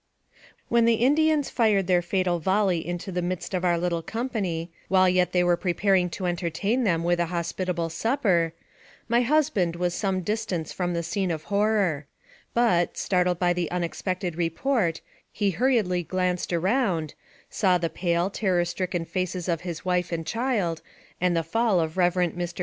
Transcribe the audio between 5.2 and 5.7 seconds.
they were